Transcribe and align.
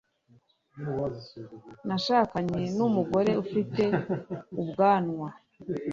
nashakanye 1.87 2.61
numugore 2.77 3.31
ufite 3.43 3.83
ubwanwa 4.61 5.27